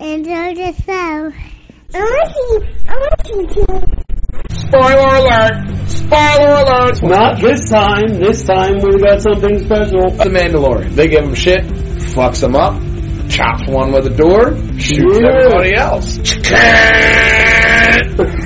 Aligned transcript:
Enjoy 0.00 0.54
the 0.54 0.72
show. 0.86 1.32
I 1.92 1.98
want 1.98 2.30
to. 2.34 2.66
I 2.86 2.94
want 2.94 3.18
to. 3.50 3.64
Spoiler 4.54 5.14
alert! 5.16 5.88
Spoiler 5.88 6.54
alert! 6.62 7.02
Not 7.02 7.40
this 7.40 7.68
time. 7.68 8.14
This 8.20 8.44
time 8.44 8.76
we 8.82 8.98
got 9.00 9.20
something 9.22 9.58
special. 9.64 10.10
The 10.10 10.24
Mandalorian. 10.30 10.94
They 10.94 11.08
give 11.08 11.24
him 11.24 11.34
shit, 11.34 11.64
fucks 11.64 12.42
him 12.44 12.54
up, 12.54 12.80
chops 13.28 13.66
one 13.68 13.90
with 13.92 14.06
a 14.06 14.10
door, 14.14 14.56
shoots 14.78 15.18
Yeah. 15.20 15.30
everybody 15.34 15.74
else. 15.74 16.16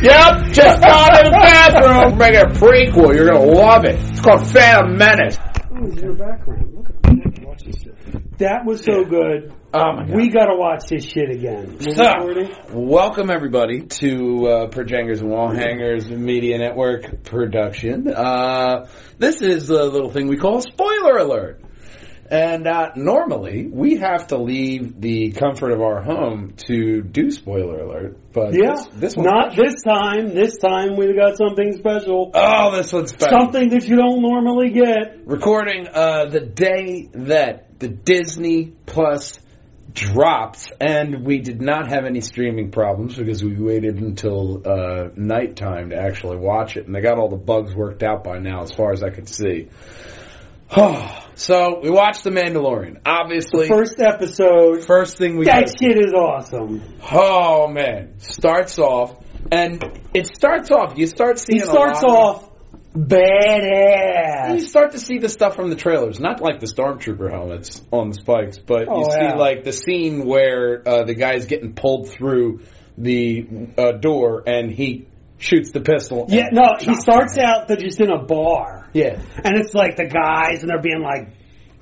yep, 0.03 0.53
just 0.53 0.81
gone 0.81 1.11
to 1.13 1.23
the 1.25 1.39
bathroom. 1.43 2.17
Make 2.19 2.35
it 2.35 2.45
a 2.45 2.51
prequel. 2.51 3.15
You're 3.15 3.27
gonna 3.29 3.45
love 3.45 3.85
it. 3.85 3.97
It's 4.11 4.21
called 4.21 4.47
Phantom 4.47 4.97
Menace. 4.97 5.39
Oh, 5.39 5.87
it's 5.87 6.01
in 6.01 6.09
the 6.09 6.15
background. 6.15 6.73
Look 6.75 6.89
at 6.89 7.03
that. 7.03 7.45
Watch 7.47 7.65
this 7.65 7.77
shit. 7.83 8.22
That 8.39 8.65
was 8.65 8.83
so 8.83 9.05
good. 9.05 9.53
Oh 9.75 9.93
my 9.93 10.07
god. 10.07 10.17
We 10.17 10.31
gotta 10.31 10.57
watch 10.57 10.87
this 10.89 11.05
shit 11.05 11.31
again. 11.31 11.79
So, 11.81 12.75
welcome 12.75 13.31
everybody 13.31 13.83
to 13.83 14.47
uh, 14.47 14.67
Projangers 14.69 15.21
and 15.21 15.31
Wall 15.31 15.51
Hangers 15.51 16.09
Media 16.09 16.57
Network 16.59 17.25
production. 17.25 18.09
Uh, 18.09 18.89
this 19.19 19.43
is 19.43 19.69
a 19.69 19.85
little 19.85 20.11
thing 20.11 20.29
we 20.29 20.39
call 20.39 20.63
spoiler 20.63 21.19
alert. 21.19 21.61
And 22.33 22.67
uh, 22.67 22.93
normally 22.97 23.67
we 23.71 23.97
have 23.99 24.29
to 24.29 24.39
leave 24.39 24.99
the 24.99 25.33
comfort 25.33 25.71
of 25.71 25.83
our 25.83 26.03
home 26.03 26.55
to 26.67 27.03
do 27.03 27.31
spoiler 27.31 27.81
alert, 27.81 28.17
but 28.33 28.55
Yeah. 28.55 28.71
this, 28.77 28.87
this 28.95 29.17
one, 29.17 29.27
Not 29.27 29.55
this 29.55 29.83
time. 29.83 30.35
This 30.35 30.57
time 30.57 30.97
we've 30.97 31.15
got 31.15 31.37
something 31.37 31.77
special. 31.77 32.31
oh, 32.33 32.75
this 32.75 32.91
one's 32.91 33.11
special. 33.11 33.39
Something 33.39 33.69
that 33.69 33.87
you 33.87 33.97
don't 33.97 34.23
normally 34.23 34.71
get. 34.71 35.27
recording 35.27 35.87
uh, 35.93 36.31
the 36.31 36.41
day 36.41 37.11
that 37.13 37.79
the 37.79 37.89
Disney 37.89 38.73
Plus 38.87 39.39
dropped, 39.93 40.73
and 40.81 41.27
we 41.27 41.39
did 41.41 41.61
not 41.61 41.89
have 41.91 42.07
any 42.07 42.23
streaming 42.23 42.71
problems 42.71 43.15
because 43.15 43.45
we 43.45 43.55
waited 43.57 43.99
until 43.99 44.63
uh, 44.67 45.09
nighttime 45.17 45.91
to 45.91 45.97
actually 45.97 46.39
watch 46.39 46.79
it, 46.79 46.87
and 46.87 46.95
they 46.95 47.03
got 47.03 47.19
all 47.19 47.29
the 47.29 47.37
bugs 47.37 47.75
worked 47.75 48.03
out 48.03 48.25
by 48.25 48.39
now, 48.39 48.63
as 48.63 48.73
far 48.73 48.93
as 48.93 49.03
I 49.03 49.11
could 49.11 49.29
see. 49.29 49.69
so 51.35 51.81
we 51.83 51.91
watched 51.91 52.25
The 52.25 52.31
Mandalorian. 52.31 53.01
Obviously, 53.05 53.69
First 53.69 54.01
episode. 54.01 54.85
first 54.85 55.19
thing 55.19 55.37
we 55.37 55.47
That 55.47 55.69
shit 55.81 55.97
is 55.99 56.13
awesome. 56.15 56.83
oh 57.13 57.69
man, 57.69 58.19
starts 58.19 58.79
off, 58.79 59.17
and 59.51 59.83
it 60.15 60.27
starts 60.35 60.71
off. 60.71 60.97
You 60.97 61.07
start 61.07 61.39
He 61.39 61.59
seeing 61.59 61.63
a 61.63 61.67
starts 61.67 62.03
lot 62.03 62.11
of- 62.11 62.17
off 62.17 62.49
badass. 62.95 64.55
You 64.55 64.61
start 64.61 64.93
to 64.93 64.99
see 64.99 65.19
the 65.19 65.29
stuff 65.29 65.57
from 65.57 65.71
the 65.71 65.77
trailers, 65.77 66.21
not 66.21 66.41
like 66.43 66.61
the 66.61 66.67
stormtrooper 66.67 67.31
helmets 67.31 67.83
on 67.91 68.11
the 68.11 68.15
spikes, 68.15 68.59
but 68.59 68.83
you 68.83 68.87
Oh, 68.91 69.11
see 69.11 69.17
yeah. 69.19 69.35
like 69.35 69.65
the 69.65 69.73
scene 69.73 70.27
where 70.27 70.83
uh, 70.87 71.05
the 71.05 71.15
guy's 71.15 71.47
getting 71.47 71.73
pulled 71.75 72.11
through 72.11 72.61
the 72.99 73.47
uh, 73.79 73.93
door 73.93 74.43
and 74.47 74.71
he 74.71 75.07
shoots 75.39 75.71
the 75.73 75.81
pistol. 75.81 76.27
Yeah, 76.29 76.49
no, 76.53 76.75
he 76.79 76.95
starts 76.95 77.39
out 77.39 77.67
they're 77.69 77.79
just 77.79 77.99
in 78.01 78.11
a 78.11 78.23
bar. 78.23 78.82
Yeah, 78.93 79.21
And 79.45 79.57
it's 79.57 79.75
like 79.75 79.97
the 79.97 80.07
guys 80.07 80.63
and 80.63 80.71
they're 80.71 80.81
being 80.83 81.01
like 81.03 81.29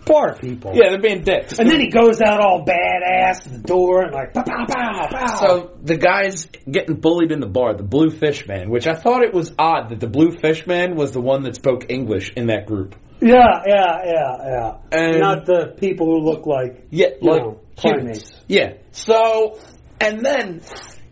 bar 0.06 0.34
people. 0.36 0.72
yeah, 0.74 0.90
they're 0.90 1.00
being 1.00 1.22
dicks. 1.22 1.58
And 1.58 1.68
then 1.68 1.80
he 1.80 1.88
goes 1.90 2.20
out 2.20 2.40
all 2.40 2.64
badass 2.64 3.42
to 3.44 3.48
the 3.50 3.58
door 3.58 4.02
and 4.02 4.12
like 4.14 4.32
pow 4.32 4.42
pow 4.44 4.64
pow 4.66 5.08
pow. 5.10 5.36
So 5.36 5.70
the 5.82 5.96
guy's 5.96 6.46
getting 6.70 6.96
bullied 6.96 7.32
in 7.32 7.40
the 7.40 7.46
bar, 7.48 7.74
the 7.74 7.82
Blue 7.82 8.10
Fish 8.10 8.46
Man, 8.48 8.70
which 8.70 8.86
I 8.86 8.94
thought 8.94 9.22
it 9.22 9.34
was 9.34 9.52
odd 9.58 9.90
that 9.90 10.00
the 10.00 10.08
Blue 10.08 10.30
Fish 10.30 10.66
Man 10.66 10.94
was 10.96 11.12
the 11.12 11.20
one 11.20 11.42
that 11.42 11.54
spoke 11.56 11.90
English 11.90 12.32
in 12.36 12.46
that 12.46 12.66
group. 12.66 12.94
yeah, 13.20 13.62
yeah, 13.66 13.98
yeah, 14.04 14.36
yeah. 14.46 14.76
And- 14.92 15.20
Not 15.20 15.44
the 15.46 15.74
people 15.78 16.06
who 16.06 16.24
look 16.24 16.46
like 16.46 16.86
Yeah, 16.90 17.08
like 17.20 17.42
know, 17.42 17.60
humans. 17.78 18.32
Yeah. 18.48 18.74
So, 18.92 19.58
and 20.00 20.24
then 20.24 20.60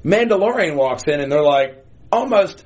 Mandalorian 0.05 0.77
walks 0.77 1.03
in, 1.07 1.21
and 1.21 1.31
they're 1.31 1.43
like, 1.43 1.85
almost 2.11 2.65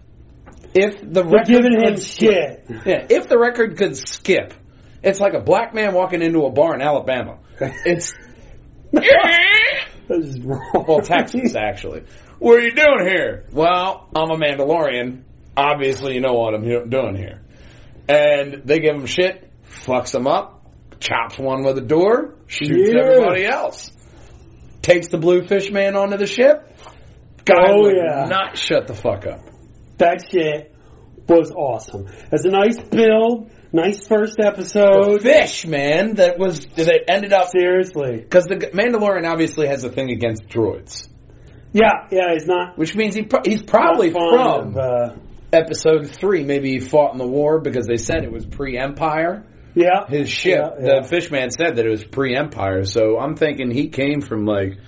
if 0.74 1.00
the 1.00 1.06
They're 1.22 1.24
record 1.24 1.46
giving 1.46 1.72
him 1.74 1.94
could 1.94 2.02
skip- 2.02 2.30
shit. 2.32 2.64
Yeah, 2.86 3.06
if 3.10 3.28
the 3.28 3.38
record 3.38 3.76
could 3.76 3.96
skip, 3.96 4.54
it's 5.02 5.20
like 5.20 5.34
a 5.34 5.40
black 5.40 5.74
man 5.74 5.94
walking 5.94 6.22
into 6.22 6.44
a 6.44 6.50
bar 6.50 6.74
in 6.74 6.80
Alabama. 6.82 7.38
It's 10.08 10.38
wrong. 10.40 10.84
well, 10.86 11.00
Texas 11.00 11.54
actually. 11.54 12.02
What 12.38 12.58
are 12.58 12.62
you 12.62 12.72
doing 12.74 13.06
here? 13.06 13.46
Well, 13.52 14.08
I'm 14.14 14.30
a 14.30 14.36
Mandalorian. 14.36 15.22
Obviously, 15.56 16.14
you 16.14 16.20
know 16.20 16.34
what 16.34 16.54
I'm 16.54 16.62
doing 16.90 17.16
here. 17.16 17.40
And 18.08 18.62
they 18.64 18.80
give 18.80 18.94
him 18.96 19.06
shit, 19.06 19.50
fucks 19.84 20.14
him 20.14 20.26
up, 20.26 20.66
chops 21.00 21.38
one 21.38 21.62
with 21.64 21.78
a 21.78 21.82
door, 21.82 22.34
shoots 22.46 22.90
Yeah. 22.92 23.00
everybody 23.02 23.46
else, 23.46 23.90
takes 24.82 25.08
the 25.08 25.18
blue 25.18 25.46
fish 25.46 25.70
man 25.70 25.96
onto 25.96 26.16
the 26.16 26.26
ship. 26.26 26.68
Guy 27.44 27.54
Oh, 27.70 27.82
would 27.82 27.96
yeah. 27.96 28.26
not 28.28 28.56
shut 28.58 28.86
the 28.88 28.94
fuck 28.94 29.26
up. 29.26 29.40
That 29.98 30.24
shit 30.30 30.74
was 31.28 31.50
awesome. 31.52 32.08
It's 32.32 32.44
a 32.44 32.50
nice 32.50 32.78
build, 32.80 33.50
nice 33.72 34.06
first 34.06 34.36
The 34.38 34.46
episode. 34.46 35.22
fish 35.22 35.66
man 35.66 36.14
that 36.16 36.38
was 36.38 36.66
that 36.76 37.04
ended 37.08 37.32
up 37.32 37.48
Seriously. 37.50 38.16
because 38.18 38.44
the 38.46 38.56
Mandalorian 38.56 39.30
obviously 39.30 39.68
has 39.68 39.84
a 39.84 39.88
thing 39.90 40.10
against 40.10 40.48
droids, 40.48 41.08
Yeah, 41.72 42.08
yeah, 42.10 42.32
he's 42.32 42.46
not 42.46 42.76
which 42.76 42.94
means 42.96 43.14
he 43.14 43.22
pro- 43.22 43.42
he's 43.44 43.62
probably 43.62 44.10
from 44.10 44.22
of, 44.34 44.76
uh, 44.76 45.14
episode 45.52 46.08
three. 46.10 46.44
Maybe 46.44 46.70
he 46.72 46.80
fought 46.80 47.12
in 47.12 47.18
the 47.18 47.26
war 47.28 47.60
because 47.60 47.86
they 47.86 47.96
said 47.98 48.24
it 48.24 48.32
was 48.32 48.44
pre-Empire. 48.46 49.44
yeah. 49.74 50.06
His 50.08 50.28
ship, 50.28 50.58
Yeah, 50.60 50.84
yeah. 50.84 51.00
the 51.02 51.08
fishman 51.08 51.50
said 51.50 51.76
that 51.76 51.86
it 51.86 51.90
was 51.90 52.04
pre-Empire. 52.04 52.84
So 52.84 53.18
I'm 53.18 53.36
thinking 53.36 53.70
he 53.70 53.88
came 53.88 54.20
from 54.22 54.44
like, 54.44 54.78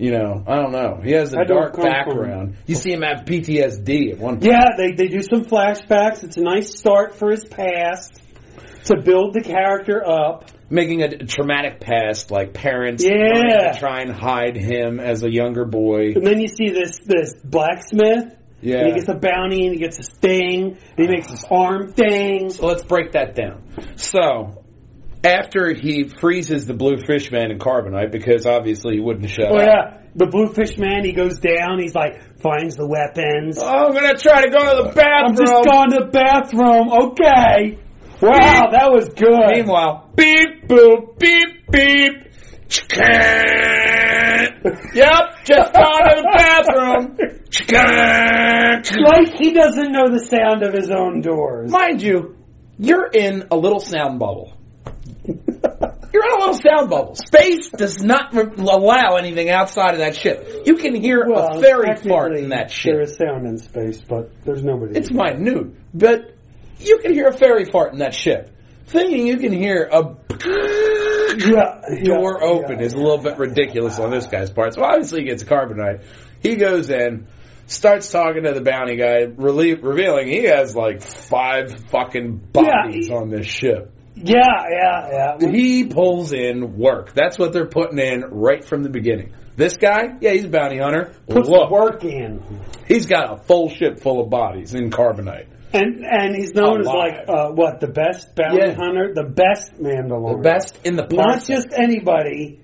you 0.00 0.12
know, 0.12 0.42
I 0.46 0.56
don't 0.56 0.72
know. 0.72 0.98
He 1.04 1.12
has 1.12 1.34
a 1.34 1.40
I 1.40 1.44
dark 1.44 1.76
background. 1.76 2.56
You 2.66 2.74
see 2.74 2.90
him 2.90 3.02
have 3.02 3.26
PTSD 3.26 4.12
at 4.12 4.18
one 4.18 4.40
point. 4.40 4.44
Yeah, 4.50 4.68
they, 4.78 4.92
they 4.92 5.08
do 5.08 5.20
some 5.20 5.44
flashbacks. 5.44 6.24
It's 6.24 6.38
a 6.38 6.40
nice 6.40 6.74
start 6.74 7.16
for 7.16 7.30
his 7.30 7.44
past 7.44 8.18
to 8.84 8.98
build 8.98 9.34
the 9.34 9.42
character 9.42 10.02
up. 10.02 10.50
Making 10.70 11.02
a 11.02 11.26
traumatic 11.26 11.80
past, 11.80 12.30
like 12.30 12.54
parents 12.54 13.04
Yeah. 13.04 13.10
trying 13.12 13.72
to 13.74 13.78
try 13.78 14.00
and 14.00 14.12
hide 14.12 14.56
him 14.56 15.00
as 15.00 15.22
a 15.22 15.30
younger 15.30 15.66
boy. 15.66 16.12
And 16.14 16.26
then 16.26 16.40
you 16.40 16.48
see 16.48 16.70
this 16.70 16.98
this 17.04 17.34
blacksmith. 17.44 18.36
Yeah. 18.62 18.86
He 18.86 18.92
gets 18.92 19.08
a 19.08 19.14
bounty 19.14 19.66
and 19.66 19.74
he 19.74 19.80
gets 19.80 19.98
thing. 20.08 20.78
And 20.96 21.06
he 21.06 21.08
makes 21.08 21.28
his 21.28 21.44
arm 21.50 21.92
thing. 21.92 22.48
So 22.50 22.66
let's 22.66 22.84
break 22.84 23.12
that 23.12 23.34
down. 23.34 23.64
So 23.96 24.59
after 25.22 25.72
he 25.74 26.08
freezes 26.08 26.66
the 26.66 26.74
blue 26.74 26.96
fish 26.98 27.30
man 27.30 27.50
in 27.50 27.58
carbonite, 27.58 28.10
because 28.10 28.46
obviously 28.46 28.94
he 28.94 29.00
wouldn't 29.00 29.28
shut 29.30 29.46
Oh 29.50 29.56
up. 29.56 29.66
yeah, 29.66 29.98
the 30.14 30.26
bluefish 30.26 30.78
man. 30.78 31.04
He 31.04 31.12
goes 31.12 31.38
down. 31.38 31.78
He's 31.80 31.94
like 31.94 32.38
finds 32.40 32.76
the 32.76 32.86
weapons. 32.86 33.58
Oh, 33.60 33.66
I'm 33.88 33.92
gonna 33.94 34.16
try 34.16 34.42
to 34.44 34.50
go 34.50 34.58
to 34.58 34.82
the 34.88 34.92
bathroom. 34.94 35.26
I'm 35.26 35.36
just 35.36 35.64
going 35.64 35.90
to 35.90 35.98
the 36.04 36.10
bathroom. 36.10 36.90
Okay. 37.10 37.78
Wow, 38.22 38.68
that 38.72 38.90
was 38.92 39.08
good. 39.10 39.56
Meanwhile, 39.56 40.10
beep 40.14 40.66
boop, 40.68 41.18
beep 41.18 41.66
beep. 41.70 42.12
yep, 44.94 45.44
just 45.44 45.72
gone 45.74 46.02
to 46.04 46.14
the 46.16 46.28
bathroom. 46.36 47.16
like 49.04 49.34
he 49.38 49.52
doesn't 49.52 49.90
know 49.92 50.08
the 50.08 50.24
sound 50.24 50.62
of 50.62 50.72
his 50.74 50.90
own 50.90 51.20
doors. 51.20 51.70
Mind 51.70 52.00
you, 52.02 52.36
you're 52.78 53.06
in 53.06 53.48
a 53.50 53.56
little 53.56 53.80
sound 53.80 54.18
bubble. 54.18 54.56
You're 56.12 56.24
in 56.24 56.32
a 56.32 56.38
little 56.38 56.54
sound 56.54 56.90
bubble. 56.90 57.14
Space 57.14 57.70
does 57.70 57.98
not 58.02 58.34
re- 58.34 58.50
allow 58.58 59.16
anything 59.16 59.48
outside 59.50 59.92
of 59.92 59.98
that 59.98 60.16
ship. 60.16 60.62
You 60.66 60.74
can 60.76 60.94
hear 60.94 61.24
Well, 61.28 61.58
a 61.58 61.60
fairy 61.60 61.96
fart 61.96 62.36
in 62.36 62.48
that 62.50 62.68
There 62.84 62.94
ship. 62.96 63.00
is 63.02 63.16
sound 63.16 63.46
in 63.46 63.58
space, 63.58 64.00
but 64.00 64.30
there's 64.44 64.64
nobody. 64.64 64.98
It's 64.98 65.10
minute, 65.12 65.74
but 65.94 66.34
you 66.78 66.98
can 66.98 67.12
hear 67.14 67.28
a 67.28 67.32
fairy 67.36 67.64
fart 67.70 67.92
in 67.92 68.00
that 68.00 68.14
ship. 68.14 68.50
Thinking 68.86 69.26
you 69.26 69.36
can 69.36 69.52
hear 69.52 69.88
a 69.92 70.16
yeah, 71.38 71.80
door 72.02 72.38
yeah, 72.42 72.48
open 72.48 72.78
yeah. 72.80 72.84
is 72.86 72.92
a 72.94 72.98
little 72.98 73.18
bit 73.18 73.38
ridiculous 73.38 73.98
on 74.00 74.10
this 74.10 74.26
guy's 74.26 74.50
part. 74.50 74.74
So 74.74 74.82
obviously 74.82 75.20
he 75.22 75.28
gets 75.28 75.44
carbonite. 75.44 76.02
He 76.42 76.56
goes 76.56 76.90
in, 76.90 77.28
starts 77.66 78.10
talking 78.10 78.42
to 78.44 78.52
the 78.52 78.62
bounty 78.62 78.96
guy, 78.96 79.26
revealing 79.36 80.26
he 80.26 80.44
has 80.44 80.74
like 80.74 81.02
five 81.02 81.72
fucking 81.90 82.36
bodies 82.52 83.08
Yeah. 83.10 83.16
on 83.16 83.30
this 83.30 83.46
ship. 83.46 83.92
Yeah, 84.16 84.64
yeah, 84.70 85.36
yeah. 85.40 85.50
He 85.50 85.84
pulls 85.86 86.32
in 86.32 86.76
work. 86.76 87.12
That's 87.14 87.38
what 87.38 87.52
they're 87.52 87.68
putting 87.68 87.98
in 87.98 88.22
right 88.22 88.64
from 88.64 88.82
the 88.82 88.90
beginning. 88.90 89.32
This 89.56 89.76
guy, 89.76 90.16
yeah, 90.20 90.32
he's 90.32 90.44
a 90.44 90.48
bounty 90.48 90.78
hunter. 90.78 91.12
Puts 91.28 91.48
Look, 91.48 91.70
work 91.70 92.04
in, 92.04 92.42
he's 92.86 93.06
got 93.06 93.32
a 93.32 93.42
full 93.42 93.68
ship 93.70 94.00
full 94.00 94.20
of 94.22 94.30
bodies 94.30 94.74
in 94.74 94.90
carbonite. 94.90 95.46
and 95.72 96.04
and 96.04 96.34
he's 96.34 96.54
known 96.54 96.80
as 96.80 96.86
like 96.86 97.28
uh, 97.28 97.50
what 97.50 97.80
the 97.80 97.86
best 97.88 98.34
bounty 98.34 98.58
Yeah. 98.58 98.74
hunter, 98.74 99.12
the 99.14 99.24
best 99.24 99.74
Mandalorian, 99.74 100.36
The 100.38 100.42
best 100.42 100.78
in 100.84 100.96
the 100.96 101.06
Not 101.10 101.44
just 101.44 101.68
anybody. 101.72 102.60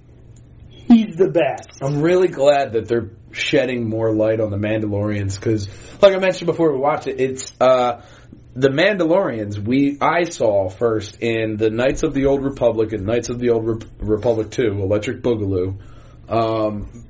He's 0.89 1.17
the 1.17 1.29
best. 1.31 1.83
I'm 1.83 2.01
really 2.01 2.29
glad 2.29 2.75
that 2.75 2.87
they're 2.89 3.11
shedding 3.33 3.89
more 3.89 4.13
light 4.15 4.41
on 4.41 4.51
the 4.51 4.57
Mandalorians 4.57 5.35
because, 5.35 5.69
like 6.01 6.15
I 6.15 6.19
mentioned 6.19 6.47
before 6.47 6.73
we 6.73 6.79
watched 6.79 7.09
it, 7.09 7.21
it's 7.21 7.53
uh, 7.61 8.03
the 8.57 8.69
Mandalorians 8.69 9.59
we 9.59 9.99
I 10.01 10.25
saw 10.25 10.71
first 10.71 11.21
in 11.21 11.59
the 11.59 11.69
Knights 11.69 12.03
of 12.03 12.15
the 12.15 12.25
Old 12.25 12.43
Republic 12.43 12.93
and 12.95 13.05
Knights 13.05 13.29
of 13.29 13.39
the 13.39 13.51
Old 13.51 13.67
Rep- 13.67 13.91
Republic 13.99 14.51
Two, 14.51 14.81
Electric 14.83 15.23
Boogaloo. 15.23 15.77
Um, 16.29 17.05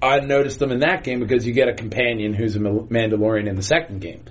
I 0.00 0.20
noticed 0.20 0.60
them 0.60 0.70
in 0.70 0.80
that 0.80 1.02
game 1.02 1.18
because 1.18 1.44
you 1.44 1.52
get 1.52 1.68
a 1.68 1.74
companion 1.74 2.32
who's 2.32 2.54
a 2.54 2.60
Mandalorian 2.60 3.48
in 3.48 3.56
the 3.56 3.62
second 3.62 4.00
game, 4.00 4.22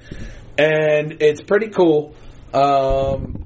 and 0.57 1.21
it's 1.21 1.42
pretty 1.42 1.68
cool 1.68 2.15
um, 2.54 3.44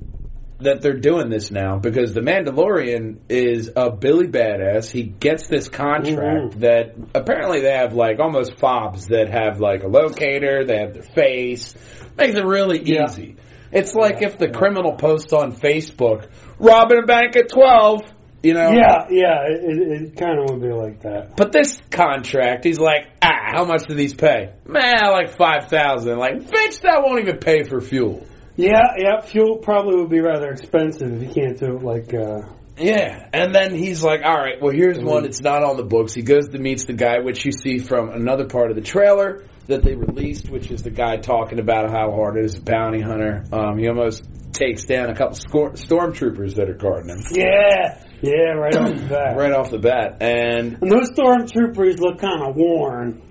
that 0.59 0.81
they're 0.81 0.97
doing 0.99 1.29
this 1.29 1.51
now 1.51 1.77
because 1.77 2.13
the 2.13 2.21
Mandalorian 2.21 3.17
is 3.29 3.71
a 3.75 3.91
Billy 3.91 4.27
badass. 4.27 4.89
He 4.89 5.03
gets 5.03 5.47
this 5.47 5.69
contract 5.69 6.55
Mhm. 6.55 6.59
that 6.61 6.95
apparently 7.13 7.61
they 7.61 7.73
have 7.73 7.93
like 7.93 8.19
almost 8.19 8.57
fobs 8.57 9.07
that 9.07 9.29
have 9.29 9.59
like 9.59 9.83
a 9.83 9.87
locator. 9.87 10.63
They 10.65 10.77
have 10.79 10.93
their 10.93 11.03
face. 11.03 11.75
Makes 12.17 12.37
it 12.37 12.45
really 12.45 12.81
Yeah. 12.83 13.03
easy. 13.05 13.35
It's 13.71 13.93
like 13.93 14.21
if 14.21 14.37
the 14.37 14.47
criminal 14.49 14.93
posts 14.93 15.33
on 15.33 15.51
Facebook, 15.51 16.25
robbing 16.57 16.99
a 17.03 17.05
bank 17.05 17.35
at 17.35 17.49
twelve. 17.49 18.01
You 18.43 18.53
know, 18.53 18.69
Yeah, 18.71 19.07
yeah, 19.09 19.47
it, 19.47 19.63
it, 19.63 20.01
it 20.03 20.15
kind 20.15 20.39
of 20.39 20.49
would 20.51 20.61
be 20.61 20.71
like 20.71 21.01
that. 21.01 21.35
but 21.35 21.51
this 21.51 21.81
contract, 21.89 22.63
he's 22.63 22.79
like, 22.79 23.07
ah, 23.21 23.51
how 23.55 23.65
much 23.65 23.87
do 23.87 23.95
these 23.95 24.13
pay? 24.13 24.51
Man, 24.65 24.93
like 25.11 25.29
five 25.37 25.65
thousand. 25.69 26.17
Like, 26.19 26.35
bitch, 26.43 26.81
that 26.81 27.01
won't 27.03 27.19
even 27.19 27.37
pay 27.39 27.63
for 27.63 27.81
fuel. 27.81 28.23
Yeah, 28.57 28.81
yeah, 28.97 29.21
fuel 29.21 29.57
probably 29.57 29.97
would 30.01 30.09
be 30.09 30.19
rather 30.19 30.49
expensive 30.49 31.21
if 31.21 31.27
you 31.29 31.33
can't 31.43 31.59
do 31.59 31.77
it 31.77 31.83
like, 31.83 32.13
uh, 32.13 32.41
Yeah, 32.77 33.29
and 33.31 33.53
then 33.53 33.73
he's 33.73 34.03
like, 34.03 34.21
all 34.25 34.35
right, 34.35 34.59
well, 34.61 34.73
here's 34.73 34.97
one. 34.99 35.25
It's 35.25 35.41
not 35.41 35.63
on 35.63 35.77
the 35.77 35.83
books. 35.83 36.13
He 36.15 36.23
goes 36.23 36.49
to 36.49 36.57
meets 36.57 36.85
the 36.85 36.93
guy, 36.93 37.19
which 37.19 37.45
you 37.45 37.51
see 37.51 37.77
from 37.77 38.09
another 38.09 38.45
part 38.47 38.71
of 38.71 38.75
the 38.75 38.81
trailer 38.81 39.43
that 39.67 39.83
they 39.83 39.95
released, 39.95 40.49
which 40.49 40.71
is 40.71 40.81
the 40.81 40.89
guy 40.89 41.17
talking 41.17 41.59
about 41.59 41.91
how 41.91 42.11
hard 42.11 42.37
it 42.37 42.45
is 42.45 42.57
a 42.57 42.61
bounty 42.61 43.01
hunter. 43.01 43.43
Um, 43.51 43.77
he 43.77 43.87
almost 43.87 44.23
takes 44.53 44.85
down 44.85 45.09
a 45.11 45.15
couple 45.15 45.37
scor- 45.37 45.73
stormtroopers 45.73 46.55
that 46.55 46.67
are 46.67 46.73
guarding 46.73 47.09
him 47.09 47.19
yeah, 47.31 48.01
yeah, 48.21 48.53
right 48.53 48.75
off 48.75 48.89
the 48.95 49.07
bat. 49.07 49.37
right 49.37 49.51
off 49.51 49.69
the 49.69 49.77
bat, 49.77 50.17
and 50.21 50.77
And 50.81 50.91
those 50.91 51.11
stormtroopers 51.11 51.99
look 51.99 52.17
kind 52.19 52.41
of 52.41 52.55
worn. 52.55 53.21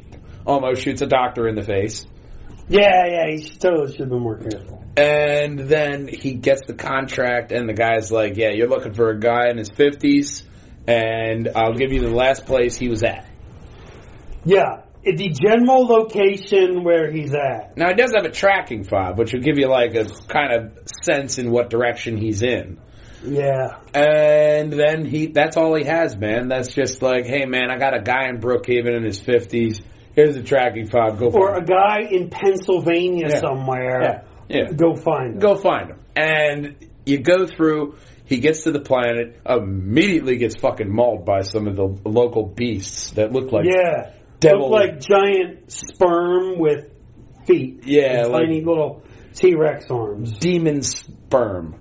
almost 0.47 0.83
shoots 0.83 1.03
a 1.03 1.07
doctor 1.07 1.49
in 1.49 1.57
the 1.57 1.65
face. 1.65 2.07
Yeah, 2.69 3.07
yeah, 3.07 3.37
he 3.37 3.49
totally 3.49 3.93
should 3.93 4.01
have 4.01 4.09
been 4.11 4.23
more 4.23 4.39
careful. 4.39 4.85
And 4.97 5.59
then 5.59 6.09
he 6.09 6.35
gets 6.35 6.63
the 6.67 6.75
contract, 6.75 7.53
and 7.53 7.69
the 7.69 7.75
guy's 7.75 8.11
like, 8.11 8.37
"Yeah, 8.37 8.51
you're 8.51 8.69
looking 8.69 8.95
for 8.95 9.11
a 9.11 9.21
guy 9.21 9.51
in 9.51 9.59
his 9.59 9.69
fifties, 9.69 10.43
and 10.87 11.49
I'll 11.55 11.75
give 11.75 11.93
you 11.93 12.01
the 12.01 12.11
last 12.11 12.47
place 12.47 12.77
he 12.77 12.89
was 12.89 13.03
at." 13.03 13.27
Yeah, 14.45 14.83
the 15.05 15.29
general 15.29 15.87
location 15.87 16.83
where 16.83 17.11
he's 17.13 17.35
at. 17.35 17.77
Now 17.77 17.89
he 17.89 17.95
does 17.95 18.13
have 18.17 18.25
a 18.25 18.31
tracking 18.31 18.85
fob, 18.85 19.19
which 19.19 19.33
will 19.33 19.43
give 19.43 19.59
you 19.59 19.69
like 19.69 19.95
a 19.95 20.07
kind 20.29 20.53
of 20.53 20.89
sense 21.05 21.39
in 21.39 21.51
what 21.51 21.71
direction 21.71 22.17
he's 22.17 22.43
in. 22.43 22.79
Yeah, 23.25 23.79
And 23.93 24.73
then 24.73 25.05
he—that's 25.05 25.57
all 25.57 25.75
he 25.75 25.85
has, 25.85 26.17
man. 26.17 26.49
That's 26.49 26.73
just 26.73 27.03
like, 27.03 27.27
hey, 27.27 27.45
man, 27.45 27.71
I 27.71 27.79
got 27.79 27.97
a 27.97 28.01
guy 28.01 28.29
in 28.29 28.41
Brookhaven 28.41 28.97
in 28.97 29.05
his 29.05 29.19
fifties. 29.19 29.81
Here's 30.17 30.35
the 30.35 30.43
tracking 30.43 30.89
pod. 30.89 31.19
Go 31.19 31.31
find 31.31 31.35
him. 31.35 31.41
or 31.43 31.55
a 31.55 31.59
him. 31.59 31.65
guy 31.67 32.01
in 32.11 32.31
Pennsylvania 32.31 33.29
Yeah. 33.31 33.39
somewhere. 33.41 34.01
Yeah, 34.03 34.23
yeah. 34.49 34.73
Go 34.73 34.95
find 34.97 35.35
him. 35.35 35.39
Go 35.39 35.55
find 35.57 35.91
him. 35.91 35.99
And 36.17 36.77
you 37.05 37.19
go 37.19 37.47
through. 37.47 37.97
He 38.25 38.39
gets 38.39 38.65
to 38.65 38.73
the 38.73 38.81
planet, 38.81 39.41
immediately 39.49 40.37
gets 40.39 40.57
fucking 40.61 40.93
mauled 40.93 41.25
by 41.25 41.43
some 41.43 41.69
of 41.69 41.77
the 41.77 41.85
local 42.09 42.45
beasts 42.45 43.13
that 43.13 43.31
look 43.31 43.53
like 43.53 43.67
yeah, 43.67 44.11
devil- 44.41 44.71
look 44.71 44.81
like 44.81 44.99
giant 45.01 45.71
sperm 45.71 46.59
with 46.59 46.91
feet. 47.47 47.83
Yeah, 47.85 48.23
like- 48.25 48.47
tiny 48.47 48.65
little 48.65 49.03
T 49.35 49.55
Rex 49.55 49.87
arms. 49.91 50.33
demon 50.39 50.83
sperm. 50.83 51.77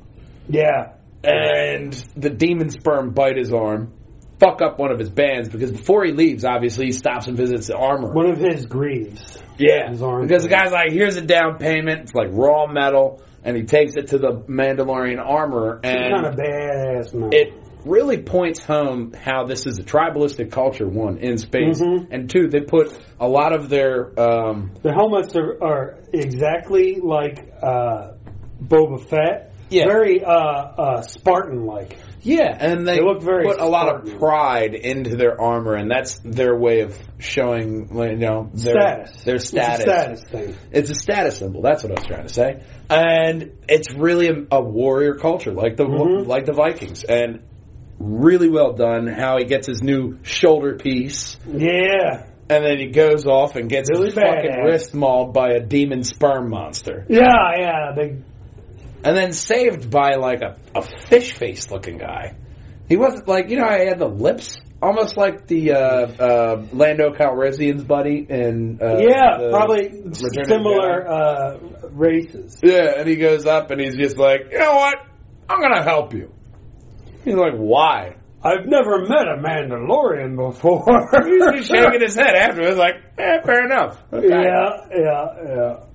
Yeah, 0.47 0.91
and 1.23 1.93
the 2.15 2.29
demon 2.29 2.69
sperm 2.69 3.09
bite 3.15 3.37
his 3.37 3.51
arm, 3.51 3.93
fuck 4.39 4.61
up 4.61 4.77
one 4.79 4.91
of 4.91 4.99
his 4.99 5.09
bands 5.09 5.49
because 5.49 5.71
before 5.71 6.03
he 6.05 6.11
leaves, 6.11 6.43
obviously 6.45 6.87
he 6.87 6.91
stops 6.91 7.27
and 7.27 7.37
visits 7.37 7.67
the 7.67 7.75
armor. 7.77 8.11
one 8.11 8.29
of 8.29 8.37
his 8.37 8.65
greaves. 8.65 9.41
yeah, 9.57 9.89
his 9.89 10.01
arm 10.01 10.27
because 10.27 10.43
the 10.43 10.49
guy's 10.49 10.71
like, 10.71 10.91
"Here's 10.91 11.15
a 11.15 11.21
down 11.21 11.57
payment. 11.57 12.01
It's 12.01 12.13
like 12.13 12.29
raw 12.31 12.67
metal," 12.67 13.21
and 13.43 13.55
he 13.55 13.63
takes 13.63 13.93
it 13.95 14.07
to 14.07 14.17
the 14.17 14.43
Mandalorian 14.47 15.19
armor, 15.25 15.79
kind 15.83 16.25
of 16.25 16.33
and 16.33 16.37
badass 16.37 17.13
man. 17.13 17.29
it 17.31 17.53
really 17.85 18.17
points 18.17 18.65
home 18.65 19.13
how 19.13 19.45
this 19.45 19.67
is 19.67 19.77
a 19.77 19.83
tribalistic 19.83 20.51
culture. 20.51 20.87
One 20.87 21.19
in 21.19 21.37
space, 21.37 21.79
Mhm. 21.81 22.07
and 22.11 22.29
two, 22.29 22.47
they 22.47 22.61
put 22.61 22.97
a 23.19 23.27
lot 23.27 23.53
of 23.53 23.69
their 23.69 24.11
um, 24.19 24.71
the 24.81 24.91
helmets 24.91 25.35
are, 25.35 25.57
are 25.63 25.95
exactly 26.11 26.99
like 27.01 27.53
uh, 27.61 28.13
Boba 28.61 28.99
Fett. 29.01 29.51
Yeah. 29.69 29.85
Very 29.87 30.23
uh, 30.23 30.31
uh, 30.31 31.01
Spartan 31.01 31.65
like. 31.65 31.97
Yeah, 32.25 32.57
and 32.59 32.87
they, 32.87 32.95
They 32.97 33.01
look 33.03 33.21
very 33.21 33.45
put 33.45 33.59
a 33.59 33.67
lot 33.67 33.87
of 33.87 34.17
pride 34.17 34.73
into 34.73 35.15
their 35.15 35.39
armor, 35.39 35.75
and 35.75 35.89
that's 35.91 36.19
their 36.25 36.57
way 36.57 36.79
of 36.81 36.97
showing, 37.19 37.87
you 37.95 38.15
know, 38.15 38.49
their 38.51 38.73
Status. 38.73 39.23
Their 39.23 39.35
It's 39.35 39.43
a 39.45 39.47
status. 39.47 39.81
status 39.81 40.23
thing. 40.23 40.55
It's 40.71 40.89
a 40.89 40.95
status 40.95 41.37
symbol. 41.37 41.61
That's 41.61 41.83
what 41.83 41.91
I 41.91 41.95
was 42.01 42.07
trying 42.07 42.27
to 42.27 42.33
say. 42.33 42.63
And 42.89 43.51
it's 43.69 43.93
really 43.93 44.27
a, 44.29 44.45
a 44.51 44.61
warrior 44.61 45.13
culture, 45.15 45.51
like 45.53 45.77
the 45.77 45.85
Mhm. 45.85 46.25
like 46.25 46.45
the 46.45 46.53
Vikings, 46.53 47.03
and 47.03 47.41
really 47.99 48.49
well 48.49 48.73
done. 48.73 49.05
How 49.05 49.37
he 49.37 49.45
gets 49.45 49.67
his 49.67 49.83
new 49.83 50.17
shoulder 50.23 50.75
piece, 50.77 51.37
Yeah. 51.47 52.25
and 52.49 52.65
then 52.65 52.79
he 52.79 52.87
goes 52.87 53.27
off 53.27 53.55
and 53.55 53.69
gets 53.69 53.89
Really 53.91 54.05
his 54.05 54.15
fucking 54.15 54.63
wrist 54.65 54.95
mauled 54.95 55.31
by 55.33 55.51
a 55.51 55.59
demon 55.59 56.03
sperm 56.03 56.49
monster, 56.49 57.05
Yeah, 57.07 57.21
yeah. 57.57 57.91
They, 57.95 58.17
and 59.05 59.15
then 59.15 59.31
saved 59.31 59.89
by 59.89 60.15
like 60.15 60.41
a, 60.41 60.57
a 60.73 60.81
fish 60.81 61.33
face 61.33 61.71
looking 61.71 61.97
guy. 61.97 62.35
He 62.89 62.97
wasn't 62.97 63.27
like 63.27 63.49
you 63.49 63.57
know 63.57 63.67
I 63.67 63.85
had 63.85 63.99
the 63.99 64.07
lips. 64.09 64.57
Almost 64.81 65.15
like 65.17 65.47
the 65.47 65.71
uh, 65.71 65.77
uh, 65.77 66.65
Lando 66.73 67.11
Calrissian's 67.13 67.83
buddy 67.83 68.27
and 68.29 68.81
uh, 68.81 68.97
yeah, 68.97 69.49
probably 69.49 69.89
similar 70.13 71.07
uh, 71.09 71.57
races. 71.91 72.59
Yeah, 72.61 72.99
and 72.99 73.07
he 73.07 73.15
goes 73.15 73.45
up 73.45 73.71
and 73.71 73.79
he's 73.79 73.95
just 73.95 74.17
like, 74.17 74.51
you 74.51 74.59
know 74.59 74.75
what? 74.75 74.97
I'm 75.49 75.61
gonna 75.61 75.81
help 75.81 76.13
you. 76.13 76.31
He's 77.23 77.35
like, 77.35 77.53
why? 77.55 78.17
I've 78.43 78.67
never 78.67 79.07
met 79.07 79.27
a 79.27 79.41
Mandalorian 79.41 80.35
before. 80.35 81.09
He's 81.55 81.65
shaking 81.65 82.01
his 82.05 82.15
head 82.15 82.35
afterwards, 82.35 82.77
like, 82.77 82.95
eh, 83.17 83.41
fair 83.43 83.65
enough. 83.65 84.03
Okay. 84.13 84.27
Yeah, 84.27 84.85
yeah, 84.91 85.25
yeah. 85.47 85.85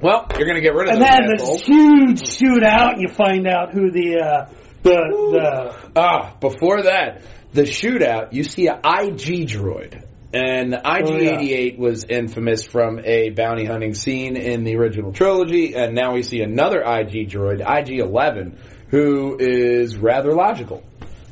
Well, 0.00 0.26
you're 0.38 0.46
gonna 0.46 0.60
get 0.60 0.74
rid 0.74 0.88
of 0.88 0.94
And 0.94 1.02
those 1.02 1.08
then 1.10 1.36
this 1.36 1.66
huge 1.66 2.20
shootout, 2.22 2.92
and 2.94 3.02
you 3.02 3.08
find 3.08 3.46
out 3.48 3.72
who 3.72 3.90
the 3.90 4.18
uh, 4.20 4.50
the 4.82 5.90
Ah, 5.96 6.34
before 6.40 6.82
that, 6.82 7.22
the 7.52 7.62
shootout, 7.62 8.32
you 8.32 8.44
see 8.44 8.66
a 8.68 8.74
IG 8.76 9.48
droid. 9.48 10.04
And 10.30 10.74
the 10.74 10.76
IG-88 10.76 11.78
was 11.78 12.04
infamous 12.04 12.66
from 12.66 13.00
a 13.02 13.30
bounty 13.30 13.64
hunting 13.64 13.94
scene 13.94 14.36
in 14.36 14.62
the 14.62 14.76
original 14.76 15.10
trilogy, 15.14 15.74
and 15.74 15.94
now 15.94 16.12
we 16.12 16.22
see 16.22 16.42
another 16.42 16.80
IG 16.82 17.30
droid, 17.30 17.62
IG-11, 17.62 18.58
who 18.90 19.38
is 19.40 19.96
rather 19.96 20.34
logical. 20.34 20.82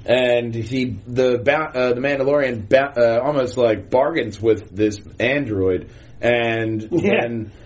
And 0.06 0.54
he, 0.54 0.96
the 1.06 1.34
uh, 1.34 1.92
the 1.92 2.00
Mandalorian, 2.00 2.68
ba- 2.70 2.94
uh, 2.96 3.20
almost 3.22 3.58
like 3.58 3.90
bargains 3.90 4.40
with 4.40 4.74
this 4.74 4.98
android, 5.20 5.90
and 6.22 6.88
Yeah. 6.90 7.20
then 7.20 7.52